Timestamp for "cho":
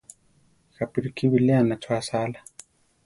1.83-1.89